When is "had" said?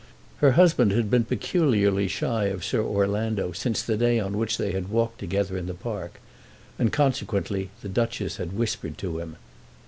0.93-1.11, 4.71-4.87, 8.37-8.53